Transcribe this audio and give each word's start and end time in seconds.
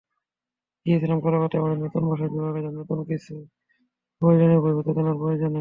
গিয়েছিলাম 0.85 1.19
কলকাতায়, 1.19 1.59
আমাদের 1.61 1.79
নতুন 1.85 2.03
ভাষা 2.09 2.25
বিভাগের 2.27 2.63
জন্য 2.67 2.79
কিছু 3.11 3.33
প্রয়োজনীয় 4.21 4.61
বইপত্র 4.63 4.91
কেনার 4.93 5.17
প্রয়োজনে। 5.17 5.49